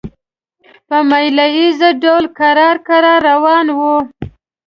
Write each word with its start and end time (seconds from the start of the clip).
په 0.87 0.97
مېله 1.09 1.45
ییز 1.57 1.79
ډول 2.03 2.25
کرار 2.39 2.75
کرار 2.87 3.19
روان 3.29 3.65
وو. 3.77 3.95